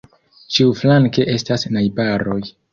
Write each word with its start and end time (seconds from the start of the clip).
Ĉiuflanke 0.55 1.27
estas 1.37 1.69
najbaroj. 1.79 2.43